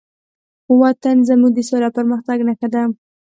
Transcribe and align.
وطن 0.81 1.17
زموږ 1.29 1.51
د 1.55 1.59
سولې 1.67 1.85
او 1.87 1.95
پرمختګ 1.97 2.37
نښه 2.47 2.67
ده. 2.73 2.83